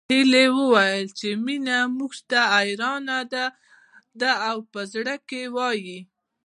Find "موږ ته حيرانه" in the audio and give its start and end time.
1.97-3.19